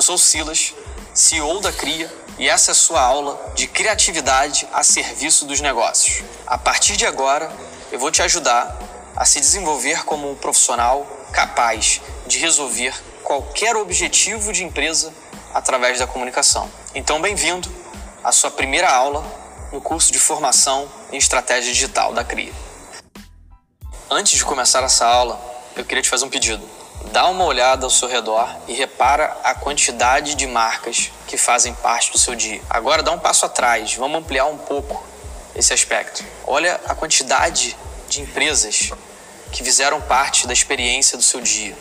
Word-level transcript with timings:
Eu 0.00 0.02
sou 0.02 0.16
Silas, 0.16 0.72
CEO 1.12 1.60
da 1.60 1.70
Cria, 1.70 2.10
e 2.38 2.48
essa 2.48 2.70
é 2.70 2.72
a 2.72 2.74
sua 2.74 3.02
aula 3.02 3.52
de 3.54 3.66
criatividade 3.66 4.66
a 4.72 4.82
serviço 4.82 5.44
dos 5.44 5.60
negócios. 5.60 6.24
A 6.46 6.56
partir 6.56 6.96
de 6.96 7.04
agora, 7.04 7.54
eu 7.92 7.98
vou 7.98 8.10
te 8.10 8.22
ajudar 8.22 8.78
a 9.14 9.26
se 9.26 9.38
desenvolver 9.38 10.06
como 10.06 10.30
um 10.30 10.34
profissional 10.34 11.06
capaz 11.34 12.00
de 12.26 12.38
resolver 12.38 12.94
qualquer 13.22 13.76
objetivo 13.76 14.54
de 14.54 14.64
empresa 14.64 15.12
através 15.52 15.98
da 15.98 16.06
comunicação. 16.06 16.70
Então, 16.94 17.20
bem-vindo 17.20 17.70
à 18.24 18.32
sua 18.32 18.50
primeira 18.50 18.90
aula 18.90 19.22
no 19.70 19.82
curso 19.82 20.10
de 20.10 20.18
formação 20.18 20.90
em 21.12 21.18
estratégia 21.18 21.74
digital 21.74 22.14
da 22.14 22.24
CRIA. 22.24 22.54
Antes 24.10 24.38
de 24.38 24.44
começar 24.46 24.82
essa 24.82 25.04
aula, 25.04 25.38
eu 25.76 25.84
queria 25.84 26.02
te 26.02 26.08
fazer 26.08 26.24
um 26.24 26.30
pedido. 26.30 26.79
Dá 27.06 27.26
uma 27.26 27.44
olhada 27.44 27.86
ao 27.86 27.90
seu 27.90 28.08
redor 28.08 28.48
e 28.68 28.74
repara 28.74 29.36
a 29.42 29.54
quantidade 29.54 30.34
de 30.34 30.46
marcas 30.46 31.10
que 31.26 31.36
fazem 31.36 31.74
parte 31.74 32.12
do 32.12 32.18
seu 32.18 32.34
dia. 32.34 32.62
Agora 32.68 33.02
dá 33.02 33.10
um 33.10 33.18
passo 33.18 33.46
atrás, 33.46 33.94
vamos 33.94 34.20
ampliar 34.20 34.46
um 34.46 34.58
pouco 34.58 35.04
esse 35.54 35.72
aspecto. 35.72 36.24
Olha 36.46 36.80
a 36.86 36.94
quantidade 36.94 37.76
de 38.08 38.20
empresas 38.20 38.92
que 39.50 39.64
fizeram 39.64 40.00
parte 40.00 40.46
da 40.46 40.52
experiência 40.52 41.16
do 41.16 41.24
seu 41.24 41.40
dia. 41.40 41.76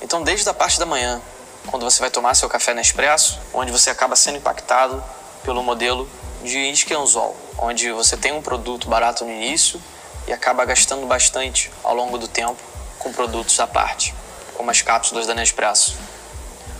Então, 0.00 0.22
desde 0.22 0.48
a 0.48 0.54
parte 0.54 0.78
da 0.78 0.86
manhã, 0.86 1.20
quando 1.66 1.84
você 1.84 2.00
vai 2.00 2.10
tomar 2.10 2.34
seu 2.34 2.48
café 2.48 2.72
Nespresso, 2.72 3.38
onde 3.52 3.70
você 3.70 3.90
acaba 3.90 4.16
sendo 4.16 4.38
impactado 4.38 5.02
pelo 5.44 5.62
modelo 5.62 6.08
de 6.42 6.58
isquianzol, 6.58 7.36
onde 7.58 7.92
você 7.92 8.16
tem 8.16 8.32
um 8.32 8.42
produto 8.42 8.88
barato 8.88 9.24
no 9.24 9.30
início 9.30 9.80
e 10.26 10.32
acaba 10.32 10.64
gastando 10.64 11.06
bastante 11.06 11.70
ao 11.84 11.94
longo 11.94 12.18
do 12.18 12.26
tempo 12.26 12.58
com 12.98 13.12
produtos 13.12 13.58
à 13.60 13.66
parte, 13.66 14.14
como 14.62 14.70
as 14.70 14.80
cápsulas 14.80 15.26
da 15.26 15.34
Nespresso. 15.34 15.98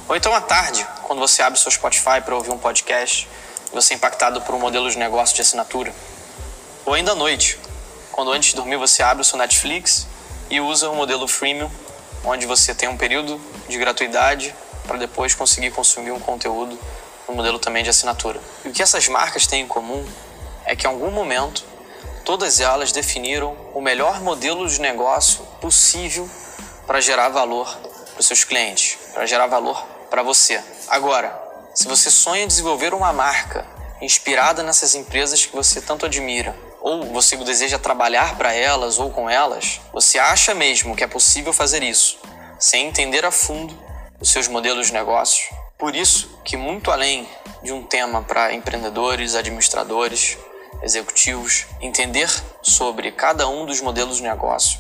Ou 0.08 0.14
então 0.14 0.32
à 0.32 0.40
tarde, 0.40 0.86
quando 1.02 1.18
você 1.18 1.42
abre 1.42 1.58
seu 1.58 1.68
Spotify 1.68 2.20
para 2.24 2.36
ouvir 2.36 2.52
um 2.52 2.58
podcast 2.58 3.28
você 3.72 3.94
é 3.94 3.96
impactado 3.96 4.40
por 4.42 4.54
um 4.54 4.58
modelo 4.60 4.88
de 4.88 4.96
negócio 4.96 5.34
de 5.34 5.42
assinatura. 5.42 5.92
Ou 6.86 6.94
ainda 6.94 7.10
à 7.10 7.14
noite, 7.16 7.58
quando 8.12 8.30
antes 8.30 8.50
de 8.50 8.56
dormir 8.56 8.76
você 8.76 9.02
abre 9.02 9.22
o 9.22 9.24
seu 9.24 9.36
Netflix 9.36 10.06
e 10.48 10.60
usa 10.60 10.90
o 10.90 10.94
modelo 10.94 11.26
freemium, 11.26 11.68
onde 12.22 12.46
você 12.46 12.72
tem 12.72 12.88
um 12.88 12.96
período 12.96 13.40
de 13.68 13.76
gratuidade 13.78 14.54
para 14.86 14.96
depois 14.96 15.34
conseguir 15.34 15.72
consumir 15.72 16.12
um 16.12 16.20
conteúdo 16.20 16.78
no 17.26 17.34
modelo 17.34 17.58
também 17.58 17.82
de 17.82 17.90
assinatura. 17.90 18.38
E 18.64 18.68
o 18.68 18.72
que 18.72 18.82
essas 18.82 19.08
marcas 19.08 19.44
têm 19.48 19.62
em 19.62 19.66
comum 19.66 20.06
é 20.64 20.76
que 20.76 20.86
em 20.86 20.90
algum 20.90 21.10
momento 21.10 21.64
todas 22.24 22.60
elas 22.60 22.92
definiram 22.92 23.56
o 23.74 23.80
melhor 23.80 24.20
modelo 24.20 24.68
de 24.68 24.80
negócio 24.80 25.44
possível 25.60 26.30
para 26.86 27.00
gerar 27.00 27.28
valor 27.28 27.68
para 28.12 28.20
os 28.20 28.26
seus 28.26 28.44
clientes, 28.44 28.98
para 29.12 29.26
gerar 29.26 29.46
valor 29.46 29.82
para 30.10 30.22
você. 30.22 30.62
Agora, 30.88 31.40
se 31.74 31.88
você 31.88 32.10
sonha 32.10 32.44
em 32.44 32.46
desenvolver 32.46 32.92
uma 32.92 33.12
marca 33.12 33.66
inspirada 34.00 34.62
nessas 34.62 34.94
empresas 34.94 35.46
que 35.46 35.54
você 35.54 35.80
tanto 35.80 36.06
admira, 36.06 36.54
ou 36.80 37.04
você 37.12 37.36
deseja 37.36 37.78
trabalhar 37.78 38.36
para 38.36 38.52
elas 38.52 38.98
ou 38.98 39.10
com 39.10 39.30
elas, 39.30 39.80
você 39.92 40.18
acha 40.18 40.52
mesmo 40.54 40.96
que 40.96 41.04
é 41.04 41.06
possível 41.06 41.52
fazer 41.52 41.82
isso, 41.82 42.18
sem 42.58 42.88
entender 42.88 43.24
a 43.24 43.30
fundo 43.30 43.78
os 44.20 44.30
seus 44.30 44.48
modelos 44.48 44.88
de 44.88 44.92
negócios? 44.92 45.48
Por 45.78 45.94
isso 45.94 46.40
que 46.44 46.56
muito 46.56 46.90
além 46.90 47.28
de 47.62 47.72
um 47.72 47.84
tema 47.84 48.22
para 48.22 48.52
empreendedores, 48.52 49.34
administradores, 49.34 50.36
executivos, 50.82 51.66
entender 51.80 52.28
sobre 52.60 53.12
cada 53.12 53.48
um 53.48 53.64
dos 53.64 53.80
modelos 53.80 54.16
de 54.16 54.24
negócio 54.24 54.78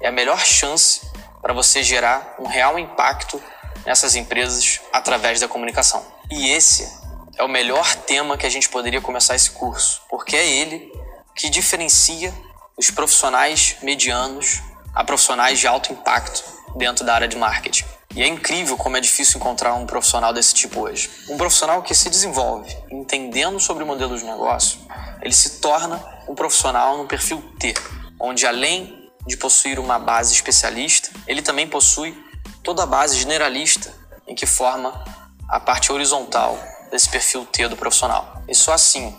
é 0.00 0.08
a 0.08 0.12
melhor 0.12 0.38
chance 0.38 1.00
para 1.40 1.52
você 1.52 1.82
gerar 1.82 2.36
um 2.38 2.46
real 2.46 2.78
impacto 2.78 3.42
nessas 3.84 4.14
empresas 4.14 4.80
através 4.92 5.40
da 5.40 5.48
comunicação. 5.48 6.04
E 6.30 6.50
esse 6.50 6.88
é 7.36 7.42
o 7.44 7.48
melhor 7.48 7.94
tema 7.94 8.36
que 8.36 8.46
a 8.46 8.50
gente 8.50 8.68
poderia 8.68 9.00
começar 9.00 9.34
esse 9.34 9.50
curso, 9.50 10.02
porque 10.10 10.36
é 10.36 10.46
ele 10.46 10.92
que 11.34 11.48
diferencia 11.48 12.34
os 12.76 12.90
profissionais 12.90 13.76
medianos 13.82 14.60
a 14.94 15.04
profissionais 15.04 15.58
de 15.58 15.66
alto 15.66 15.92
impacto 15.92 16.42
dentro 16.76 17.04
da 17.04 17.14
área 17.14 17.28
de 17.28 17.36
marketing. 17.36 17.84
E 18.14 18.22
é 18.22 18.26
incrível 18.26 18.76
como 18.76 18.96
é 18.96 19.00
difícil 19.00 19.38
encontrar 19.38 19.74
um 19.74 19.86
profissional 19.86 20.32
desse 20.32 20.52
tipo 20.54 20.80
hoje. 20.80 21.08
Um 21.28 21.36
profissional 21.36 21.82
que 21.82 21.94
se 21.94 22.10
desenvolve 22.10 22.76
entendendo 22.90 23.60
sobre 23.60 23.84
modelos 23.84 24.20
de 24.20 24.26
negócio, 24.26 24.80
ele 25.22 25.32
se 25.34 25.60
torna 25.60 26.02
um 26.26 26.34
profissional 26.34 26.98
no 26.98 27.06
perfil 27.06 27.40
T, 27.58 27.74
onde 28.18 28.46
além 28.46 28.97
de 29.28 29.36
possuir 29.36 29.78
uma 29.78 29.98
base 29.98 30.32
especialista, 30.32 31.10
ele 31.26 31.42
também 31.42 31.68
possui 31.68 32.16
toda 32.64 32.82
a 32.82 32.86
base 32.86 33.18
generalista 33.18 33.94
em 34.26 34.34
que 34.34 34.46
forma 34.46 35.04
a 35.48 35.60
parte 35.60 35.92
horizontal 35.92 36.58
desse 36.90 37.08
perfil 37.08 37.44
T 37.44 37.68
do 37.68 37.76
profissional. 37.76 38.42
E 38.48 38.54
só 38.54 38.72
assim, 38.72 39.16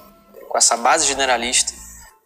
com 0.50 0.58
essa 0.58 0.76
base 0.76 1.06
generalista, 1.06 1.72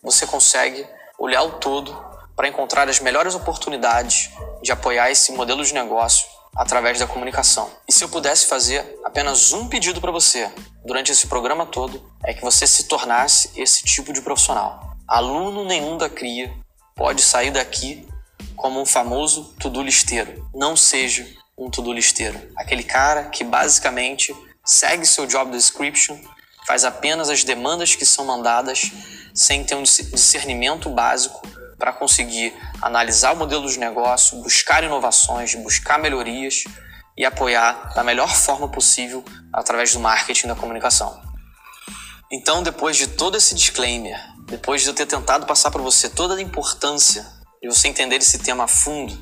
você 0.02 0.26
consegue 0.26 0.88
olhar 1.20 1.44
o 1.44 1.52
todo 1.60 1.94
para 2.36 2.48
encontrar 2.48 2.88
as 2.90 3.00
melhores 3.00 3.36
oportunidades 3.36 4.30
de 4.62 4.72
apoiar 4.72 5.12
esse 5.12 5.34
modelo 5.34 5.64
de 5.64 5.74
negócio 5.74 6.26
através 6.56 6.98
da 7.00 7.08
comunicação. 7.08 7.70
E 7.88 7.92
se 7.92 8.04
eu 8.04 8.10
pudesse 8.10 8.48
fazer 8.48 9.00
apenas 9.04 9.52
um 9.52 9.68
pedido 9.68 10.00
para 10.00 10.12
você 10.12 10.50
durante 10.86 11.12
esse 11.12 11.28
programa 11.28 11.66
todo, 11.66 12.02
é 12.24 12.34
que 12.34 12.42
você 12.42 12.66
se 12.66 12.86
tornasse 12.86 13.52
esse 13.56 13.84
tipo 13.84 14.14
de 14.14 14.22
profissional. 14.22 14.96
Aluno 15.06 15.66
nenhum 15.66 15.98
da 15.98 16.10
CRIA 16.10 16.62
pode 16.96 17.22
sair 17.22 17.52
daqui 17.52 18.08
como 18.56 18.81
um 18.81 18.86
famoso 18.86 19.54
to-do 19.59 19.81
listeiro. 19.81 20.50
Não 20.54 20.76
seja 20.76 21.28
um 21.58 21.70
to-do 21.70 21.92
listeiro. 21.94 22.40
Aquele 22.56 22.84
cara 22.84 23.26
que 23.26 23.44
basicamente 23.44 24.36
segue 24.66 25.06
seu 25.06 25.26
job 25.26 25.52
description, 25.52 26.18
faz 26.66 26.86
apenas 26.86 27.30
as 27.30 27.44
demandas 27.44 27.96
que 27.96 28.06
são 28.06 28.26
mandadas 28.26 28.92
sem 29.34 29.64
ter 29.64 29.76
um 29.76 29.84
discernimento 29.84 30.90
básico 30.90 31.46
para 31.78 31.92
conseguir 31.92 32.54
analisar 32.81 33.34
o 33.34 33.36
modelo 33.36 33.70
de 33.70 33.78
negócio, 33.78 34.42
buscar 34.42 34.84
inovações, 34.84 35.56
buscar 35.56 36.00
melhorias 36.00 36.64
e 37.18 37.25
apoiar 37.25 37.94
da 37.94 38.04
melhor 38.04 38.34
forma 38.34 38.70
possível 38.70 39.24
através 39.52 39.94
do 39.94 40.00
marketing 40.00 40.48
da 40.48 40.56
comunicação. 40.56 41.22
Então, 42.31 42.64
depois 42.64 42.96
de 42.96 43.08
todo 43.08 43.38
esse 43.38 43.54
disclaimer, 43.54 44.20
depois 44.53 44.84
de 44.84 44.88
eu 44.88 44.94
ter 44.94 45.08
tentado 45.08 45.47
passar 45.47 45.72
para 45.72 45.81
você 45.81 46.08
toda 46.08 46.36
a 46.36 46.41
importância 46.41 47.25
de 47.59 47.68
você 47.68 47.88
entender 47.88 48.18
esse 48.18 48.38
tema 48.38 48.66
a 48.66 48.68
fundo, 48.68 49.18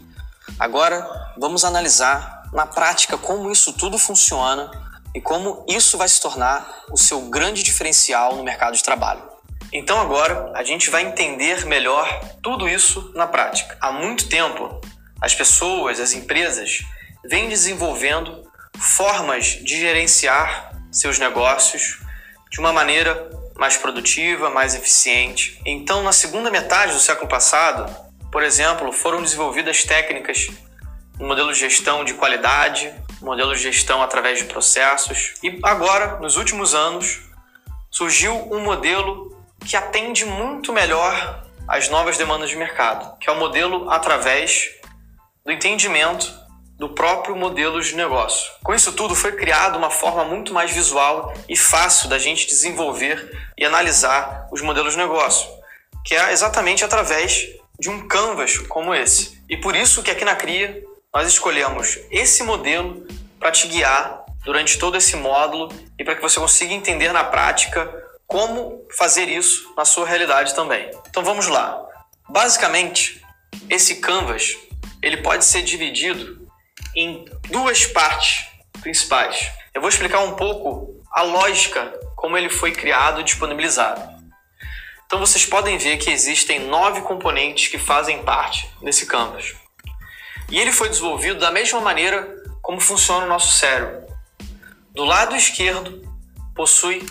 agora 0.60 1.08
vamos 1.40 1.64
analisar 1.64 2.44
na 2.52 2.66
prática 2.66 3.18
como 3.18 3.50
isso 3.50 3.72
tudo 3.72 3.98
funciona 3.98 4.70
e 5.16 5.22
como 5.22 5.66
isso 5.70 5.98
vai 5.98 6.10
se 6.10 6.20
tornar 6.20 6.84
o 6.92 6.98
seu 6.98 7.22
grande 7.30 7.64
diferencial 7.64 8.36
no 8.36 8.44
mercado 8.44 8.76
de 8.76 8.84
trabalho. 8.84 9.24
Então 9.72 10.02
agora 10.02 10.52
a 10.54 10.66
gente 10.66 10.90
vai 10.90 11.04
entender 11.04 11.66
melhor 11.66 12.08
tudo 12.44 12.68
isso 12.68 13.14
na 13.16 13.26
prática. 13.26 13.78
Há 13.80 13.90
muito 13.90 14.28
tempo, 14.28 14.82
as 15.22 15.34
pessoas, 15.34 16.02
as 16.02 16.12
empresas, 16.12 16.80
vêm 17.24 17.48
desenvolvendo 17.48 18.44
formas 18.78 19.46
de 19.46 19.80
gerenciar 19.80 20.74
seus 20.92 21.18
negócios 21.18 22.00
de 22.52 22.60
uma 22.60 22.74
maneira 22.74 23.30
mais 23.62 23.78
produtiva, 23.78 24.50
mais 24.50 24.74
eficiente. 24.74 25.62
Então, 25.64 26.02
na 26.02 26.12
segunda 26.12 26.50
metade 26.50 26.94
do 26.94 27.00
século 27.00 27.30
passado, 27.30 27.96
por 28.32 28.42
exemplo, 28.42 28.92
foram 28.92 29.22
desenvolvidas 29.22 29.84
técnicas 29.84 30.48
no 31.20 31.28
modelo 31.28 31.54
de 31.54 31.60
gestão 31.60 32.04
de 32.04 32.16
qualidade, 32.16 32.92
modelo 33.22 33.54
de 33.54 33.62
gestão 33.62 34.02
através 34.02 34.40
de 34.40 34.46
processos. 34.46 35.36
E 35.44 35.60
agora, 35.62 36.18
nos 36.20 36.38
últimos 36.38 36.74
anos, 36.74 37.22
surgiu 37.92 38.34
um 38.52 38.62
modelo 38.62 39.38
que 39.64 39.78
atende 39.78 40.26
muito 40.26 40.74
melhor 40.74 41.46
às 41.68 41.88
novas 41.88 42.18
demandas 42.18 42.50
de 42.50 42.56
mercado, 42.56 43.16
que 43.20 43.30
é 43.30 43.32
o 43.32 43.38
modelo 43.38 43.92
através 43.92 44.72
do 45.46 45.52
entendimento 45.52 46.34
do 46.82 46.90
próprio 46.90 47.36
modelo 47.36 47.80
de 47.80 47.96
negócio. 47.96 48.52
Com 48.64 48.74
isso 48.74 48.94
tudo 48.94 49.14
foi 49.14 49.34
criada 49.34 49.78
uma 49.78 49.92
forma 49.92 50.26
muito 50.26 50.52
mais 50.52 50.72
visual 50.72 51.32
e 51.48 51.56
fácil 51.56 52.10
da 52.10 52.18
gente 52.18 52.48
desenvolver 52.48 53.32
e 53.56 53.64
analisar 53.64 54.48
os 54.52 54.64
modelos 54.64 54.94
de 54.94 54.98
negócio, 54.98 55.48
que 56.04 56.16
é 56.16 56.32
exatamente 56.32 56.84
através 56.84 57.50
de 57.80 57.88
um 57.88 58.08
canvas 58.08 58.58
como 58.58 58.96
esse. 58.96 59.40
E 59.48 59.56
por 59.56 59.76
isso 59.76 60.02
que 60.02 60.10
aqui 60.10 60.26
na 60.26 60.36
Cria 60.36 60.82
nós 61.14 61.28
escolhemos 61.28 62.00
esse 62.10 62.42
modelo 62.42 63.06
para 63.40 63.52
te 63.52 63.68
guiar 63.68 64.26
durante 64.44 64.80
todo 64.80 64.98
esse 64.98 65.16
módulo 65.16 65.72
e 66.00 66.04
para 66.04 66.16
que 66.16 66.22
você 66.24 66.40
consiga 66.40 66.74
entender 66.74 67.14
na 67.14 67.24
prática 67.24 67.88
como 68.26 68.88
fazer 68.98 69.30
isso 69.30 69.72
na 69.78 69.86
sua 69.86 70.08
realidade 70.08 70.56
também. 70.56 70.90
Então 71.08 71.24
vamos 71.24 71.46
lá. 71.46 71.80
Basicamente, 72.28 73.22
esse 73.70 73.98
canvas 73.98 74.58
ele 75.00 75.18
pode 75.18 75.46
ser 75.46 75.62
dividido 75.62 76.41
em 76.96 77.26
duas 77.50 77.86
partes 77.86 78.46
principais. 78.82 79.50
Eu 79.74 79.82
vou 79.82 79.90
explicar 79.90 80.20
um 80.20 80.36
pouco 80.36 81.02
a 81.12 81.22
lógica 81.22 81.94
como 82.16 82.38
ele 82.38 82.50
foi 82.50 82.72
criado 82.72 83.22
e 83.22 83.24
disponibilizado. 83.24 84.02
Então 85.06 85.20
vocês 85.20 85.46
podem 85.46 85.78
ver 85.78 85.98
que 85.98 86.10
existem 86.10 86.60
nove 86.60 87.02
componentes 87.02 87.68
que 87.68 87.78
fazem 87.78 88.24
parte 88.24 88.70
desse 88.82 89.06
canvas. 89.06 89.54
E 90.50 90.60
ele 90.60 90.72
foi 90.72 90.90
desenvolvido 90.90 91.40
da 91.40 91.52
mesma 91.52 91.82
maneira 91.82 92.28
como 92.62 92.80
funciona 92.80 93.26
o 93.26 93.30
nosso 93.30 93.52
cérebro. 93.54 94.02
do 94.94 95.04
lado 95.04 95.36
esquerdo 95.36 96.02
possui 96.56 97.06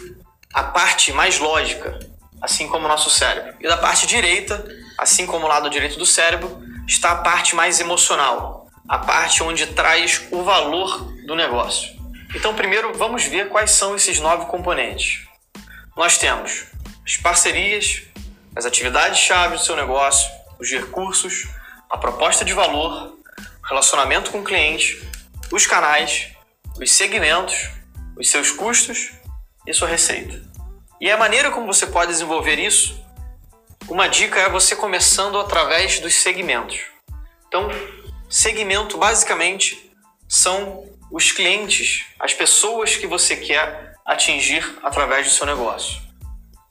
a 0.52 0.62
parte 0.62 1.12
mais 1.12 1.38
lógica, 1.38 1.98
assim 2.40 2.68
como 2.68 2.84
o 2.84 2.88
nosso 2.88 3.10
cérebro. 3.10 3.54
E 3.60 3.66
da 3.66 3.76
parte 3.76 4.06
direita, 4.06 4.66
assim 4.98 5.26
como 5.26 5.46
o 5.46 5.48
lado 5.48 5.70
direito 5.70 5.98
do 5.98 6.06
cérebro, 6.06 6.62
está 6.86 7.12
a 7.12 7.16
parte 7.16 7.54
mais 7.54 7.80
emocional, 7.80 8.59
a 8.90 8.98
parte 8.98 9.40
onde 9.44 9.68
traz 9.68 10.26
o 10.32 10.42
valor 10.42 11.04
do 11.24 11.36
negócio. 11.36 11.96
Então, 12.34 12.56
primeiro, 12.56 12.92
vamos 12.92 13.22
ver 13.22 13.48
quais 13.48 13.70
são 13.70 13.94
esses 13.94 14.18
nove 14.18 14.46
componentes. 14.46 15.28
Nós 15.96 16.18
temos 16.18 16.64
as 17.06 17.16
parcerias, 17.16 18.02
as 18.56 18.66
atividades-chave 18.66 19.58
do 19.58 19.62
seu 19.62 19.76
negócio, 19.76 20.28
os 20.58 20.68
recursos, 20.68 21.46
a 21.88 21.96
proposta 21.96 22.44
de 22.44 22.52
valor, 22.52 23.16
relacionamento 23.62 24.32
com 24.32 24.40
o 24.40 24.44
cliente, 24.44 25.08
os 25.52 25.68
canais, 25.68 26.32
os 26.76 26.90
segmentos, 26.90 27.70
os 28.18 28.28
seus 28.28 28.50
custos 28.50 29.12
e 29.68 29.72
sua 29.72 29.86
receita. 29.86 30.42
E 31.00 31.08
a 31.08 31.16
maneira 31.16 31.52
como 31.52 31.64
você 31.64 31.86
pode 31.86 32.10
desenvolver 32.10 32.58
isso, 32.58 33.00
uma 33.88 34.08
dica 34.08 34.40
é 34.40 34.50
você 34.50 34.74
começando 34.74 35.38
através 35.38 36.00
dos 36.00 36.12
segmentos. 36.14 36.80
Então, 37.46 37.68
segmento 38.30 38.96
basicamente 38.96 39.90
são 40.28 40.88
os 41.10 41.32
clientes, 41.32 42.06
as 42.20 42.32
pessoas 42.32 42.94
que 42.94 43.06
você 43.06 43.36
quer 43.36 43.94
atingir 44.06 44.64
através 44.82 45.26
do 45.26 45.32
seu 45.32 45.44
negócio. 45.44 46.00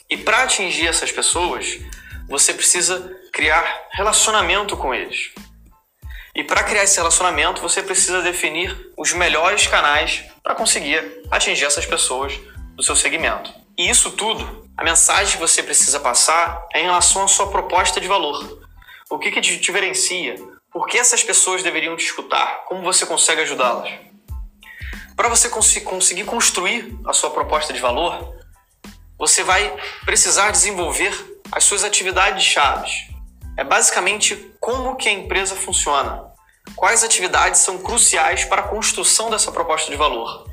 E 0.09 0.15
para 0.15 0.43
atingir 0.43 0.87
essas 0.87 1.11
pessoas, 1.11 1.77
você 2.27 2.53
precisa 2.53 3.13
criar 3.33 3.87
relacionamento 3.91 4.77
com 4.77 4.95
eles. 4.95 5.31
E 6.33 6.43
para 6.43 6.63
criar 6.63 6.83
esse 6.83 6.95
relacionamento, 6.95 7.61
você 7.61 7.83
precisa 7.83 8.21
definir 8.21 8.93
os 8.97 9.11
melhores 9.11 9.67
canais 9.67 10.23
para 10.41 10.55
conseguir 10.55 11.21
atingir 11.29 11.65
essas 11.65 11.85
pessoas 11.85 12.39
do 12.75 12.81
seu 12.83 12.95
segmento. 12.95 13.53
E 13.77 13.89
isso 13.89 14.11
tudo, 14.11 14.69
a 14.77 14.83
mensagem 14.83 15.33
que 15.33 15.41
você 15.41 15.61
precisa 15.61 15.99
passar 15.99 16.65
é 16.73 16.79
em 16.79 16.85
relação 16.85 17.23
à 17.23 17.27
sua 17.27 17.51
proposta 17.51 17.99
de 17.99 18.07
valor. 18.07 18.68
O 19.09 19.17
que, 19.17 19.31
que 19.31 19.41
te 19.41 19.57
diferencia? 19.57 20.35
Por 20.71 20.85
que 20.85 20.95
essas 20.95 21.23
pessoas 21.23 21.63
deveriam 21.63 21.97
te 21.97 22.05
escutar? 22.05 22.63
Como 22.65 22.83
você 22.83 23.07
consegue 23.07 23.41
ajudá-las? 23.41 23.91
Para 25.15 25.27
você 25.27 25.49
cons 25.49 25.75
conseguir 25.79 26.25
construir 26.25 26.95
a 27.07 27.11
sua 27.11 27.31
proposta 27.31 27.73
de 27.73 27.79
valor, 27.79 28.37
você 29.17 29.43
vai 29.43 29.75
precisar 30.05 30.51
desenvolver 30.51 31.41
as 31.51 31.63
suas 31.63 31.83
atividades 31.83 32.43
chaves. 32.43 33.07
É 33.57 33.63
basicamente 33.63 34.35
como 34.59 34.95
que 34.95 35.09
a 35.09 35.13
empresa 35.13 35.55
funciona. 35.55 36.31
Quais 36.75 37.03
atividades 37.03 37.61
são 37.61 37.79
cruciais 37.79 38.45
para 38.45 38.61
a 38.61 38.67
construção 38.67 39.31
dessa 39.31 39.51
proposta 39.51 39.89
de 39.89 39.97
valor? 39.97 40.47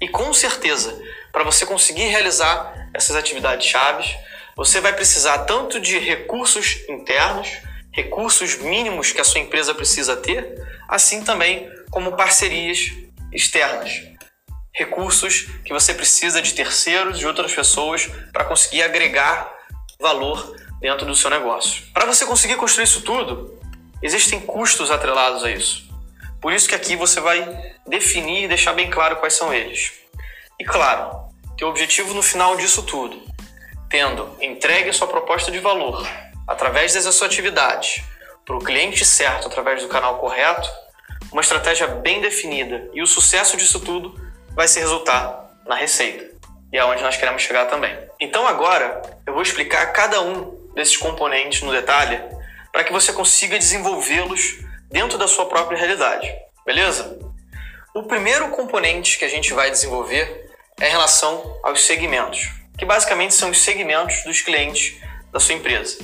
E 0.00 0.06
com 0.06 0.32
certeza, 0.32 0.96
para 1.32 1.42
você 1.42 1.66
conseguir 1.66 2.04
realizar 2.04 2.90
essas 2.94 3.16
atividades 3.16 3.66
chaves, 3.66 4.14
você 4.56 4.80
vai 4.80 4.92
precisar 4.92 5.38
tanto 5.38 5.80
de 5.80 5.98
recursos 5.98 6.88
internos, 6.88 7.48
recursos 7.98 8.58
mínimos 8.58 9.10
que 9.10 9.20
a 9.20 9.24
sua 9.24 9.40
empresa 9.40 9.74
precisa 9.74 10.16
ter, 10.16 10.54
assim 10.86 11.24
também 11.24 11.68
como 11.90 12.16
parcerias 12.16 12.92
externas. 13.32 13.90
Recursos 14.72 15.48
que 15.64 15.72
você 15.72 15.92
precisa 15.92 16.40
de 16.40 16.54
terceiros, 16.54 17.18
de 17.18 17.26
outras 17.26 17.52
pessoas, 17.52 18.08
para 18.32 18.44
conseguir 18.44 18.82
agregar 18.82 19.52
valor 19.98 20.56
dentro 20.80 21.04
do 21.06 21.16
seu 21.16 21.28
negócio. 21.28 21.82
Para 21.92 22.06
você 22.06 22.24
conseguir 22.24 22.54
construir 22.54 22.84
isso 22.84 23.02
tudo, 23.02 23.58
existem 24.00 24.38
custos 24.38 24.92
atrelados 24.92 25.42
a 25.42 25.50
isso. 25.50 25.88
Por 26.40 26.52
isso 26.52 26.68
que 26.68 26.76
aqui 26.76 26.94
você 26.94 27.18
vai 27.18 27.44
definir 27.84 28.44
e 28.44 28.48
deixar 28.48 28.74
bem 28.74 28.88
claro 28.88 29.16
quais 29.16 29.34
são 29.34 29.52
eles. 29.52 29.90
E 30.56 30.64
claro, 30.64 31.32
teu 31.56 31.66
objetivo 31.66 32.14
no 32.14 32.22
final 32.22 32.56
disso 32.56 32.84
tudo, 32.84 33.20
tendo 33.90 34.36
entregue 34.40 34.90
a 34.90 34.92
sua 34.92 35.08
proposta 35.08 35.50
de 35.50 35.58
valor 35.58 36.06
através 36.48 36.94
dessa 36.94 37.12
sua 37.12 37.26
atividade 37.26 38.02
para 38.44 38.56
o 38.56 38.64
cliente 38.64 39.04
certo 39.04 39.46
através 39.46 39.82
do 39.82 39.88
canal 39.88 40.18
correto, 40.18 40.68
uma 41.30 41.42
estratégia 41.42 41.86
bem 41.86 42.22
definida 42.22 42.88
e 42.94 43.02
o 43.02 43.06
sucesso 43.06 43.56
disso 43.58 43.78
tudo 43.80 44.18
vai 44.54 44.66
se 44.66 44.80
resultar 44.80 45.50
na 45.66 45.74
receita. 45.74 46.26
E 46.72 46.78
é 46.78 46.84
onde 46.84 47.02
nós 47.02 47.16
queremos 47.16 47.42
chegar 47.42 47.66
também. 47.66 47.96
Então 48.18 48.46
agora 48.46 49.02
eu 49.26 49.34
vou 49.34 49.42
explicar 49.42 49.92
cada 49.92 50.22
um 50.22 50.56
desses 50.74 50.96
componentes 50.96 51.60
no 51.60 51.70
detalhe 51.70 52.18
para 52.72 52.82
que 52.82 52.92
você 52.92 53.12
consiga 53.12 53.58
desenvolvê-los 53.58 54.60
dentro 54.90 55.18
da 55.18 55.28
sua 55.28 55.46
própria 55.46 55.76
realidade. 55.76 56.32
Beleza? 56.64 57.18
O 57.94 58.04
primeiro 58.04 58.48
componente 58.50 59.18
que 59.18 59.24
a 59.24 59.28
gente 59.28 59.52
vai 59.52 59.70
desenvolver 59.70 60.50
é 60.80 60.88
em 60.88 60.90
relação 60.90 61.58
aos 61.62 61.84
segmentos, 61.84 62.48
que 62.78 62.84
basicamente 62.84 63.34
são 63.34 63.50
os 63.50 63.60
segmentos 63.60 64.22
dos 64.24 64.40
clientes 64.40 64.96
da 65.32 65.40
sua 65.40 65.54
empresa. 65.54 65.98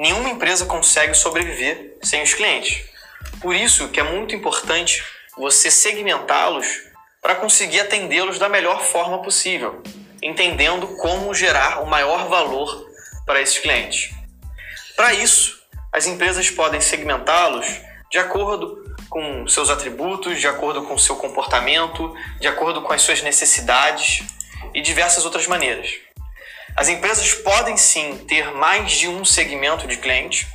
Nenhuma 0.00 0.30
empresa 0.30 0.64
consegue 0.64 1.12
sobreviver 1.12 1.98
sem 2.02 2.22
os 2.22 2.32
clientes. 2.32 2.88
Por 3.38 3.54
isso 3.54 3.90
que 3.90 4.00
é 4.00 4.02
muito 4.02 4.34
importante 4.34 5.04
você 5.36 5.70
segmentá-los 5.70 6.66
para 7.20 7.34
conseguir 7.34 7.80
atendê-los 7.80 8.38
da 8.38 8.48
melhor 8.48 8.82
forma 8.82 9.20
possível, 9.20 9.82
entendendo 10.22 10.86
como 11.02 11.34
gerar 11.34 11.82
o 11.82 11.86
maior 11.86 12.30
valor 12.30 12.88
para 13.26 13.42
esses 13.42 13.58
clientes. 13.58 14.10
Para 14.96 15.12
isso, 15.12 15.60
as 15.92 16.06
empresas 16.06 16.48
podem 16.48 16.80
segmentá-los 16.80 17.66
de 18.10 18.18
acordo 18.18 18.82
com 19.10 19.46
seus 19.46 19.68
atributos, 19.68 20.40
de 20.40 20.48
acordo 20.48 20.82
com 20.84 20.96
seu 20.96 21.16
comportamento, 21.16 22.14
de 22.40 22.48
acordo 22.48 22.80
com 22.80 22.94
as 22.94 23.02
suas 23.02 23.20
necessidades 23.20 24.24
e 24.72 24.80
diversas 24.80 25.26
outras 25.26 25.46
maneiras. 25.46 26.09
As 26.80 26.88
empresas 26.88 27.34
podem 27.34 27.76
sim 27.76 28.16
ter 28.26 28.52
mais 28.52 28.92
de 28.92 29.06
um 29.06 29.22
segmento 29.22 29.86
de 29.86 29.98
cliente. 29.98 30.48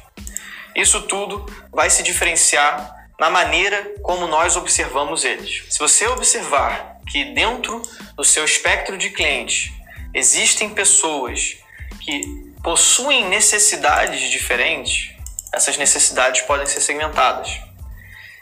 Isso 0.75 1.03
tudo 1.03 1.45
vai 1.71 1.87
se 1.87 2.01
diferenciar 2.01 2.95
na 3.19 3.29
maneira 3.29 3.93
como 4.01 4.25
nós 4.25 4.55
observamos 4.55 5.23
eles. 5.23 5.65
Se 5.69 5.77
você 5.77 6.07
observar 6.07 6.97
que 7.11 7.25
dentro 7.25 7.79
do 8.15 8.23
seu 8.23 8.43
espectro 8.43 8.97
de 8.97 9.11
clientes 9.11 9.71
existem 10.15 10.71
pessoas 10.71 11.57
que 12.01 12.51
possuem 12.63 13.29
necessidades 13.29 14.31
diferentes, 14.31 15.15
essas 15.53 15.77
necessidades 15.77 16.41
podem 16.41 16.65
ser 16.65 16.81
segmentadas. 16.81 17.55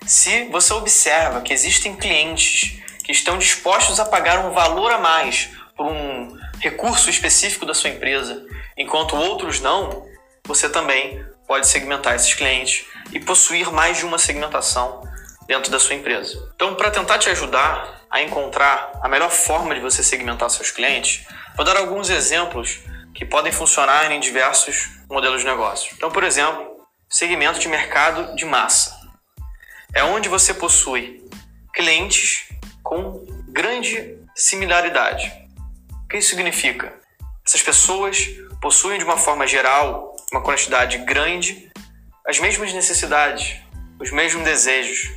Se 0.07 0.45
você 0.45 0.71
observa 0.71 1.41
que 1.41 1.51
existem 1.51 1.97
clientes 1.97 2.81
que 3.03 3.11
estão 3.11 3.37
dispostos 3.37 3.99
a 3.99 4.05
pagar 4.05 4.45
um 4.45 4.53
valor 4.53 4.89
a 4.89 4.99
mais 4.99 5.49
por 5.75 5.87
um 5.87 6.41
recurso 6.63 7.09
específico 7.09 7.65
da 7.65 7.73
sua 7.73 7.89
empresa, 7.89 8.41
enquanto 8.77 9.17
outros 9.17 9.59
não, 9.59 10.07
você 10.45 10.69
também 10.69 11.21
pode 11.45 11.67
segmentar 11.67 12.15
esses 12.15 12.33
clientes 12.33 12.85
e 13.11 13.19
possuir 13.19 13.69
mais 13.69 13.97
de 13.97 14.05
uma 14.05 14.17
segmentação 14.17 15.03
dentro 15.45 15.69
da 15.69 15.77
sua 15.77 15.95
empresa. 15.95 16.51
Então, 16.55 16.73
para 16.75 16.89
tentar 16.89 17.19
te 17.19 17.29
ajudar 17.29 18.01
a 18.09 18.21
encontrar 18.21 18.93
a 19.01 19.09
melhor 19.09 19.29
forma 19.29 19.75
de 19.75 19.81
você 19.81 20.01
segmentar 20.01 20.49
seus 20.49 20.71
clientes, 20.71 21.27
vou 21.57 21.65
dar 21.65 21.75
alguns 21.75 22.09
exemplos 22.09 22.79
que 23.13 23.25
podem 23.25 23.51
funcionar 23.51 24.09
em 24.09 24.21
diversos 24.21 24.89
modelos 25.09 25.41
de 25.41 25.47
negócio. 25.47 25.93
Então, 25.97 26.09
por 26.09 26.23
exemplo, 26.23 26.77
segmento 27.09 27.59
de 27.59 27.67
mercado 27.67 28.33
de 28.37 28.45
massa. 28.45 28.97
É 29.93 30.01
onde 30.01 30.29
você 30.29 30.53
possui 30.53 31.21
clientes 31.73 32.47
com 32.81 33.25
grande 33.49 34.17
similaridade. 34.33 35.42
Que 36.13 36.19
isso 36.19 36.29
significa? 36.29 36.93
Essas 37.43 37.63
pessoas 37.63 38.23
possuem 38.61 38.99
de 38.99 39.03
uma 39.03 39.17
forma 39.17 39.47
geral 39.47 40.15
uma 40.31 40.43
quantidade 40.43 40.99
grande 40.99 41.71
as 42.23 42.37
mesmas 42.37 42.71
necessidades, 42.71 43.59
os 43.99 44.11
mesmos 44.11 44.43
desejos. 44.43 45.11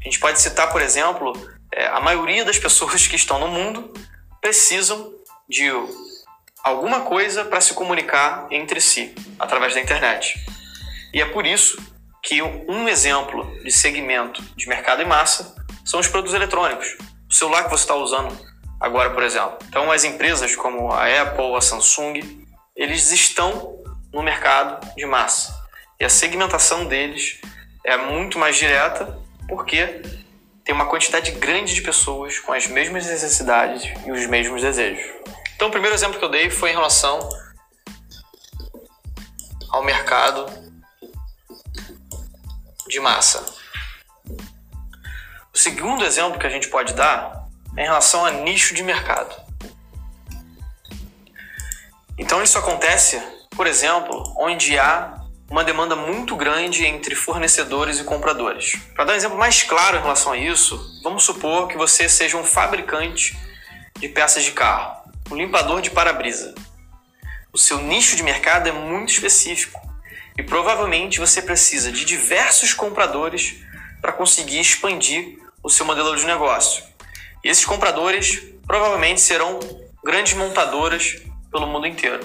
A 0.00 0.02
gente 0.02 0.18
pode 0.18 0.40
citar, 0.40 0.72
por 0.72 0.82
exemplo, 0.82 1.32
é, 1.72 1.86
a 1.86 2.00
maioria 2.00 2.44
das 2.44 2.58
pessoas 2.58 3.06
que 3.06 3.14
estão 3.14 3.38
no 3.38 3.46
mundo 3.46 3.94
precisam 4.40 5.14
de 5.48 5.70
alguma 6.64 7.02
coisa 7.02 7.44
para 7.44 7.60
se 7.60 7.72
comunicar 7.72 8.48
entre 8.50 8.80
si 8.80 9.14
através 9.38 9.72
da 9.72 9.80
internet. 9.80 10.34
E 11.14 11.22
é 11.22 11.26
por 11.26 11.46
isso 11.46 11.78
que 12.24 12.42
um 12.42 12.88
exemplo 12.88 13.46
de 13.62 13.70
segmento 13.70 14.42
de 14.56 14.68
mercado 14.68 15.00
em 15.00 15.06
massa 15.06 15.54
são 15.84 16.00
os 16.00 16.08
produtos 16.08 16.34
eletrônicos. 16.34 16.96
O 17.30 17.32
celular 17.32 17.62
que 17.62 17.70
você 17.70 17.84
está 17.84 17.94
usando 17.94 18.49
agora, 18.80 19.10
por 19.10 19.22
exemplo. 19.22 19.58
Então, 19.68 19.92
as 19.92 20.04
empresas 20.04 20.56
como 20.56 20.90
a 20.90 21.04
Apple, 21.22 21.54
a 21.54 21.60
Samsung, 21.60 22.46
eles 22.74 23.12
estão 23.12 23.78
no 24.12 24.22
mercado 24.22 24.84
de 24.96 25.04
massa. 25.04 25.54
E 26.00 26.04
a 26.04 26.08
segmentação 26.08 26.86
deles 26.86 27.40
é 27.84 27.96
muito 27.96 28.38
mais 28.38 28.56
direta 28.56 29.18
porque 29.48 30.00
tem 30.64 30.74
uma 30.74 30.86
quantidade 30.86 31.32
grande 31.32 31.74
de 31.74 31.82
pessoas 31.82 32.38
com 32.38 32.52
as 32.52 32.66
mesmas 32.66 33.06
necessidades 33.06 33.82
e 34.06 34.10
os 34.10 34.26
mesmos 34.26 34.62
desejos. 34.62 35.04
Então, 35.54 35.68
o 35.68 35.70
primeiro 35.70 35.94
exemplo 35.94 36.18
que 36.18 36.24
eu 36.24 36.30
dei 36.30 36.48
foi 36.48 36.70
em 36.70 36.74
relação 36.74 37.28
ao 39.70 39.84
mercado 39.84 40.46
de 42.88 42.98
massa. 42.98 43.44
O 45.52 45.58
segundo 45.58 46.04
exemplo 46.04 46.38
que 46.38 46.46
a 46.46 46.50
gente 46.50 46.68
pode 46.68 46.94
dar 46.94 47.39
em 47.76 47.82
relação 47.82 48.24
a 48.24 48.30
nicho 48.30 48.74
de 48.74 48.82
mercado. 48.82 49.34
Então 52.18 52.42
isso 52.42 52.58
acontece, 52.58 53.20
por 53.56 53.66
exemplo, 53.66 54.22
onde 54.36 54.78
há 54.78 55.20
uma 55.50 55.64
demanda 55.64 55.96
muito 55.96 56.36
grande 56.36 56.84
entre 56.84 57.14
fornecedores 57.14 57.98
e 57.98 58.04
compradores. 58.04 58.76
Para 58.94 59.04
dar 59.04 59.12
um 59.14 59.16
exemplo 59.16 59.38
mais 59.38 59.62
claro 59.64 59.96
em 59.96 60.00
relação 60.00 60.32
a 60.32 60.36
isso, 60.36 61.00
vamos 61.02 61.24
supor 61.24 61.66
que 61.66 61.76
você 61.76 62.08
seja 62.08 62.36
um 62.36 62.44
fabricante 62.44 63.36
de 63.98 64.08
peças 64.08 64.44
de 64.44 64.52
carro, 64.52 65.10
um 65.30 65.36
limpador 65.36 65.82
de 65.82 65.90
para-brisa. 65.90 66.54
O 67.52 67.58
seu 67.58 67.78
nicho 67.78 68.14
de 68.14 68.22
mercado 68.22 68.68
é 68.68 68.72
muito 68.72 69.12
específico 69.12 69.80
e 70.38 70.42
provavelmente 70.42 71.18
você 71.18 71.42
precisa 71.42 71.90
de 71.90 72.04
diversos 72.04 72.72
compradores 72.72 73.56
para 74.00 74.12
conseguir 74.12 74.60
expandir 74.60 75.38
o 75.62 75.68
seu 75.68 75.84
modelo 75.84 76.14
de 76.16 76.24
negócio. 76.26 76.89
E 77.44 77.48
esses 77.48 77.64
compradores 77.64 78.42
provavelmente 78.66 79.20
serão 79.20 79.58
grandes 80.04 80.34
montadoras 80.34 81.16
pelo 81.50 81.66
mundo 81.66 81.86
inteiro. 81.86 82.20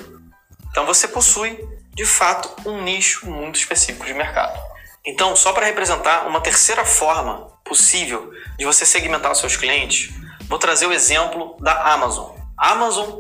Então 0.70 0.86
você 0.86 1.08
possui, 1.08 1.58
de 1.94 2.06
fato, 2.06 2.70
um 2.70 2.82
nicho 2.84 3.30
muito 3.30 3.58
específico 3.58 4.06
de 4.06 4.14
mercado. 4.14 4.60
Então, 5.06 5.36
só 5.36 5.54
para 5.54 5.66
representar 5.66 6.28
uma 6.28 6.42
terceira 6.42 6.84
forma 6.84 7.48
possível 7.64 8.32
de 8.58 8.66
você 8.66 8.86
segmentar 8.86 9.32
os 9.32 9.40
seus 9.40 9.56
clientes, 9.56 10.14
vou 10.48 10.60
trazer 10.60 10.88
o 10.88 10.94
exemplo 10.94 11.56
da 11.60 11.94
Amazon. 11.94 12.36
A 12.58 12.72
Amazon 12.72 13.20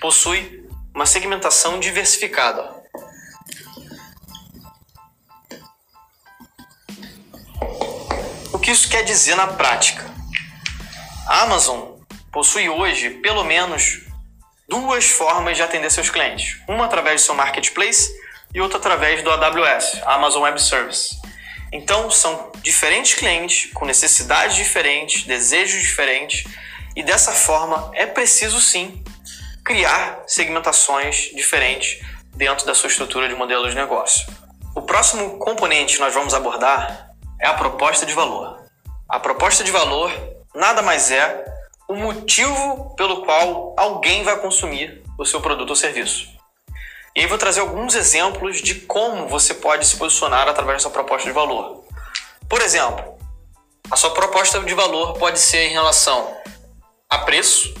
possui 0.00 0.64
uma 0.94 1.06
segmentação 1.06 1.78
diversificada. 1.78 2.80
O 8.52 8.58
que 8.58 8.70
isso 8.70 8.88
quer 8.88 9.02
dizer 9.02 9.34
na 9.34 9.46
prática? 9.46 10.09
Amazon 11.30 12.00
possui 12.32 12.68
hoje 12.68 13.08
pelo 13.08 13.44
menos 13.44 14.00
duas 14.68 15.08
formas 15.10 15.56
de 15.56 15.62
atender 15.62 15.88
seus 15.88 16.10
clientes: 16.10 16.60
uma 16.66 16.86
através 16.86 17.22
do 17.22 17.24
seu 17.26 17.36
marketplace 17.36 18.10
e 18.52 18.60
outra 18.60 18.78
através 18.78 19.22
do 19.22 19.30
AWS, 19.30 20.02
Amazon 20.06 20.42
Web 20.42 20.60
Service. 20.60 21.16
Então, 21.72 22.10
são 22.10 22.50
diferentes 22.62 23.14
clientes 23.14 23.72
com 23.72 23.84
necessidades 23.84 24.56
diferentes, 24.56 25.22
desejos 25.22 25.80
diferentes, 25.80 26.52
e 26.96 27.02
dessa 27.04 27.30
forma 27.30 27.92
é 27.94 28.06
preciso 28.06 28.60
sim 28.60 29.00
criar 29.64 30.24
segmentações 30.26 31.30
diferentes 31.32 32.04
dentro 32.34 32.66
da 32.66 32.74
sua 32.74 32.88
estrutura 32.88 33.28
de 33.28 33.36
modelo 33.36 33.68
de 33.68 33.76
negócio. 33.76 34.26
O 34.74 34.82
próximo 34.82 35.38
componente 35.38 35.94
que 35.94 36.00
nós 36.00 36.12
vamos 36.12 36.34
abordar 36.34 37.12
é 37.38 37.46
a 37.46 37.54
proposta 37.54 38.04
de 38.04 38.14
valor. 38.14 38.64
A 39.08 39.20
proposta 39.20 39.62
de 39.62 39.70
valor 39.70 40.39
nada 40.54 40.82
mais 40.82 41.10
é 41.10 41.44
o 41.88 41.94
motivo 41.94 42.94
pelo 42.96 43.24
qual 43.24 43.74
alguém 43.76 44.22
vai 44.22 44.38
consumir 44.40 45.02
o 45.18 45.24
seu 45.24 45.40
produto 45.40 45.70
ou 45.70 45.76
serviço. 45.76 46.28
E 47.16 47.20
aí 47.20 47.26
vou 47.26 47.38
trazer 47.38 47.60
alguns 47.60 47.94
exemplos 47.94 48.62
de 48.62 48.76
como 48.76 49.28
você 49.28 49.54
pode 49.54 49.86
se 49.86 49.96
posicionar 49.96 50.48
através 50.48 50.76
da 50.76 50.82
sua 50.82 50.90
proposta 50.90 51.26
de 51.26 51.34
valor. 51.34 51.84
Por 52.48 52.62
exemplo, 52.62 53.18
a 53.90 53.96
sua 53.96 54.10
proposta 54.10 54.60
de 54.60 54.74
valor 54.74 55.14
pode 55.14 55.40
ser 55.40 55.66
em 55.66 55.72
relação 55.72 56.36
a 57.08 57.18
preço, 57.18 57.74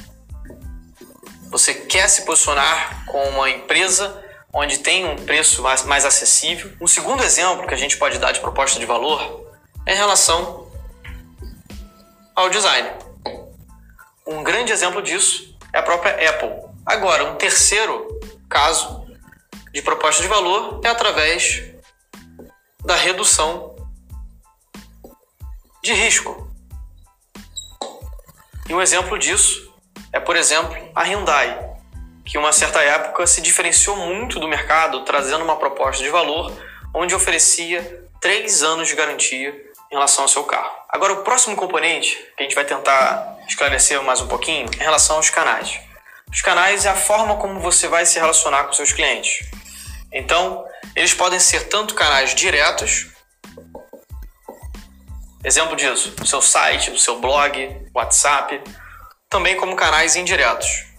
você 1.50 1.74
quer 1.74 2.08
se 2.08 2.22
posicionar 2.22 3.04
com 3.06 3.22
uma 3.28 3.50
empresa 3.50 4.24
onde 4.52 4.78
tem 4.78 5.04
um 5.04 5.16
preço 5.16 5.62
mais, 5.62 6.04
acessível. 6.04 6.72
Um 6.80 6.86
segundo 6.86 7.22
exemplo 7.22 7.66
que 7.66 7.74
a 7.74 7.76
gente 7.76 7.96
pode 7.96 8.18
dar 8.18 8.32
de 8.32 8.40
proposta 8.40 8.78
de 8.78 8.86
valor 8.86 9.46
é 9.86 9.94
em 9.94 9.96
relação 9.96 10.69
ao 12.34 12.48
design. 12.48 12.90
Um 14.26 14.42
grande 14.42 14.72
exemplo 14.72 15.02
disso 15.02 15.56
é 15.72 15.78
a 15.78 15.82
própria 15.82 16.30
Apple. 16.30 16.50
Agora, 16.86 17.24
um 17.24 17.36
terceiro 17.36 18.08
caso 18.48 19.06
de 19.72 19.82
proposta 19.82 20.22
de 20.22 20.28
valor 20.28 20.80
é 20.84 20.88
através 20.88 21.62
da 22.84 22.96
redução 22.96 23.76
de 25.82 25.92
risco. 25.92 26.48
E 28.68 28.74
um 28.74 28.80
exemplo 28.80 29.18
disso 29.18 29.72
é, 30.12 30.18
por 30.18 30.36
exemplo, 30.36 30.76
a 30.94 31.02
Hyundai, 31.04 31.76
que 32.24 32.36
em 32.36 32.40
uma 32.40 32.52
certa 32.52 32.80
época 32.80 33.26
se 33.26 33.40
diferenciou 33.40 33.96
muito 33.96 34.38
do 34.38 34.48
mercado, 34.48 35.04
trazendo 35.04 35.44
uma 35.44 35.56
proposta 35.56 36.02
de 36.02 36.10
valor 36.10 36.52
onde 36.94 37.14
oferecia 37.14 38.08
três 38.20 38.62
anos 38.62 38.88
de 38.88 38.94
garantia 38.94 39.69
em 39.90 39.94
relação 39.94 40.24
ao 40.24 40.28
seu 40.28 40.44
carro. 40.44 40.70
Agora, 40.88 41.14
o 41.14 41.22
próximo 41.22 41.56
componente 41.56 42.16
que 42.36 42.42
a 42.42 42.42
gente 42.42 42.54
vai 42.54 42.64
tentar 42.64 43.38
esclarecer 43.48 44.00
mais 44.02 44.20
um 44.20 44.28
pouquinho 44.28 44.68
é 44.78 44.82
em 44.82 44.84
relação 44.84 45.16
aos 45.16 45.30
canais. 45.30 45.80
Os 46.32 46.40
canais 46.40 46.86
é 46.86 46.88
a 46.88 46.94
forma 46.94 47.36
como 47.36 47.60
você 47.60 47.88
vai 47.88 48.06
se 48.06 48.18
relacionar 48.18 48.64
com 48.64 48.72
seus 48.72 48.92
clientes. 48.92 49.48
Então, 50.12 50.64
eles 50.94 51.12
podem 51.12 51.40
ser 51.40 51.68
tanto 51.68 51.94
canais 51.94 52.34
diretos, 52.34 53.08
exemplo 55.44 55.74
disso, 55.74 56.14
o 56.20 56.26
seu 56.26 56.40
site, 56.40 56.90
o 56.90 56.98
seu 56.98 57.20
blog, 57.20 57.86
WhatsApp, 57.94 58.62
também 59.28 59.56
como 59.56 59.74
canais 59.74 60.16
indiretos. 60.16 60.89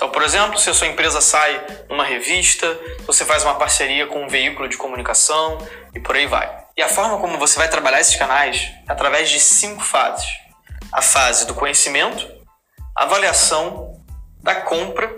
Então, 0.00 0.08
por 0.08 0.22
exemplo, 0.22 0.58
se 0.58 0.70
a 0.70 0.72
sua 0.72 0.86
empresa 0.86 1.20
sai 1.20 1.62
numa 1.86 2.04
revista, 2.04 2.66
você 3.06 3.22
faz 3.22 3.44
uma 3.44 3.56
parceria 3.56 4.06
com 4.06 4.24
um 4.24 4.28
veículo 4.28 4.66
de 4.66 4.78
comunicação 4.78 5.58
e 5.94 6.00
por 6.00 6.16
aí 6.16 6.26
vai. 6.26 6.64
E 6.74 6.80
a 6.80 6.88
forma 6.88 7.18
como 7.18 7.36
você 7.36 7.58
vai 7.58 7.68
trabalhar 7.68 8.00
esses 8.00 8.16
canais 8.16 8.62
é 8.88 8.92
através 8.92 9.28
de 9.28 9.38
cinco 9.38 9.82
fases: 9.84 10.26
a 10.90 11.02
fase 11.02 11.46
do 11.46 11.52
conhecimento, 11.52 12.26
avaliação, 12.96 14.02
da 14.42 14.54
compra, 14.62 15.14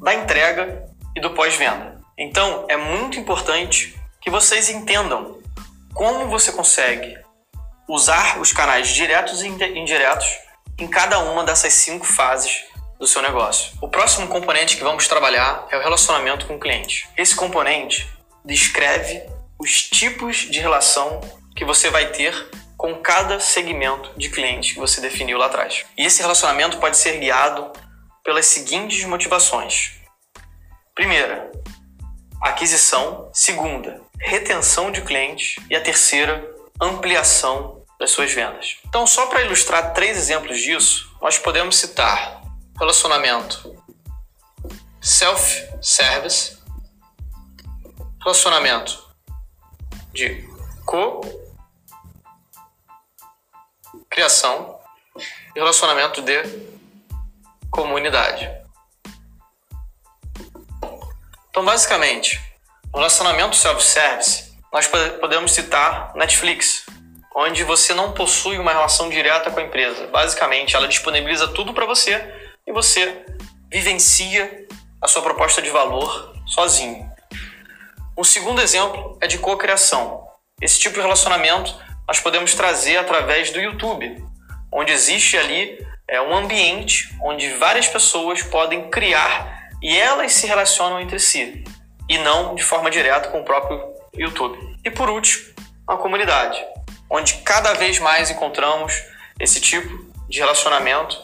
da 0.00 0.14
entrega 0.14 0.82
e 1.14 1.20
do 1.20 1.34
pós-venda. 1.34 2.00
Então, 2.16 2.64
é 2.70 2.76
muito 2.78 3.20
importante 3.20 4.00
que 4.18 4.30
vocês 4.30 4.70
entendam 4.70 5.42
como 5.92 6.28
você 6.28 6.52
consegue 6.52 7.18
usar 7.86 8.40
os 8.40 8.50
canais 8.50 8.88
diretos 8.88 9.42
e 9.42 9.46
indiretos 9.46 10.26
em 10.78 10.88
cada 10.88 11.18
uma 11.18 11.44
dessas 11.44 11.74
cinco 11.74 12.06
fases 12.06 12.71
do 13.02 13.08
seu 13.08 13.20
negócio. 13.20 13.72
O 13.80 13.88
próximo 13.88 14.28
componente 14.28 14.76
que 14.76 14.84
vamos 14.84 15.08
trabalhar 15.08 15.66
é 15.72 15.76
o 15.76 15.82
relacionamento 15.82 16.46
com 16.46 16.54
o 16.54 16.60
cliente. 16.60 17.08
Esse 17.18 17.34
componente 17.34 18.08
descreve 18.44 19.24
os 19.58 19.82
tipos 19.82 20.36
de 20.36 20.60
relação 20.60 21.20
que 21.56 21.64
você 21.64 21.90
vai 21.90 22.12
ter 22.12 22.32
com 22.76 22.94
cada 22.94 23.40
segmento 23.40 24.12
de 24.16 24.30
cliente 24.30 24.74
que 24.74 24.78
você 24.78 25.00
definiu 25.00 25.36
lá 25.36 25.46
atrás. 25.46 25.84
E 25.98 26.06
esse 26.06 26.22
relacionamento 26.22 26.78
pode 26.78 26.96
ser 26.96 27.18
guiado 27.18 27.72
pelas 28.22 28.46
seguintes 28.46 29.04
motivações: 29.04 29.94
primeira, 30.94 31.50
aquisição, 32.40 33.28
segunda, 33.32 34.00
retenção 34.20 34.92
de 34.92 35.02
clientes 35.02 35.56
e 35.68 35.74
a 35.74 35.80
terceira, 35.80 36.48
ampliação 36.80 37.82
das 37.98 38.12
suas 38.12 38.32
vendas. 38.32 38.76
Então, 38.86 39.08
só 39.08 39.26
para 39.26 39.42
ilustrar 39.42 39.92
três 39.92 40.16
exemplos 40.16 40.60
disso, 40.60 41.10
nós 41.20 41.36
podemos 41.36 41.76
citar 41.76 42.41
relacionamento 42.82 43.80
self-service, 45.00 46.58
relacionamento 48.20 49.08
de 50.12 50.44
co-criação 50.84 51.40
e 55.54 55.60
relacionamento 55.60 56.22
de 56.22 56.42
comunidade. 57.70 58.50
Então, 61.50 61.64
basicamente, 61.64 62.40
no 62.92 62.98
relacionamento 62.98 63.54
self-service, 63.54 64.58
nós 64.72 64.88
podemos 64.88 65.52
citar 65.52 66.12
Netflix, 66.16 66.84
onde 67.36 67.62
você 67.62 67.94
não 67.94 68.12
possui 68.12 68.58
uma 68.58 68.72
relação 68.72 69.08
direta 69.08 69.52
com 69.52 69.60
a 69.60 69.62
empresa. 69.62 70.08
Basicamente, 70.08 70.74
ela 70.74 70.88
disponibiliza 70.88 71.46
tudo 71.46 71.72
para 71.72 71.86
você 71.86 72.41
você 72.72 73.24
vivencia 73.70 74.66
a 75.00 75.08
sua 75.08 75.22
proposta 75.22 75.60
de 75.62 75.70
valor 75.70 76.34
sozinho. 76.46 77.10
Um 78.16 78.24
segundo 78.24 78.60
exemplo 78.60 79.16
é 79.20 79.26
de 79.26 79.38
cocriação. 79.38 80.26
Esse 80.60 80.78
tipo 80.78 80.94
de 80.96 81.00
relacionamento 81.00 81.74
nós 82.06 82.20
podemos 82.20 82.54
trazer 82.54 82.96
através 82.96 83.50
do 83.50 83.60
YouTube, 83.60 84.22
onde 84.72 84.92
existe 84.92 85.36
ali 85.36 85.78
é, 86.08 86.20
um 86.20 86.34
ambiente 86.36 87.16
onde 87.22 87.48
várias 87.54 87.88
pessoas 87.88 88.42
podem 88.42 88.90
criar 88.90 89.70
e 89.80 89.96
elas 89.96 90.32
se 90.32 90.46
relacionam 90.46 91.00
entre 91.00 91.18
si, 91.18 91.64
e 92.08 92.18
não 92.18 92.54
de 92.54 92.62
forma 92.62 92.90
direta 92.90 93.30
com 93.30 93.40
o 93.40 93.44
próprio 93.44 93.82
YouTube. 94.14 94.58
E 94.84 94.90
por 94.90 95.08
último, 95.08 95.54
a 95.86 95.96
comunidade 95.96 96.62
onde 97.12 97.34
cada 97.44 97.74
vez 97.74 97.98
mais 97.98 98.30
encontramos 98.30 99.04
esse 99.38 99.60
tipo 99.60 100.10
de 100.30 100.38
relacionamento, 100.38 101.14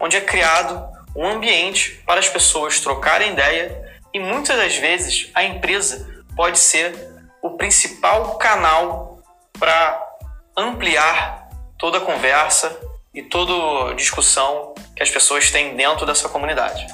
onde 0.00 0.16
é 0.16 0.20
criado 0.22 0.82
um 1.14 1.26
ambiente 1.26 2.02
para 2.06 2.20
as 2.20 2.28
pessoas 2.28 2.80
trocarem 2.80 3.32
ideia 3.32 3.84
e 4.12 4.18
muitas 4.18 4.56
das 4.56 4.76
vezes 4.76 5.30
a 5.34 5.44
empresa 5.44 6.24
pode 6.36 6.58
ser 6.58 6.94
o 7.42 7.50
principal 7.50 8.36
canal 8.36 9.18
para 9.58 10.00
ampliar 10.56 11.48
toda 11.78 12.00
conversa 12.00 12.76
e 13.12 13.22
toda 13.22 13.94
discussão 13.94 14.74
que 14.96 15.02
as 15.02 15.10
pessoas 15.10 15.50
têm 15.50 15.76
dentro 15.76 16.06
dessa 16.06 16.28
comunidade. 16.28 16.86